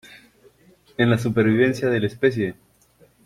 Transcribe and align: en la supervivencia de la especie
en 0.97 1.11
la 1.11 1.19
supervivencia 1.19 1.87
de 1.87 1.99
la 1.99 2.07
especie 2.07 2.55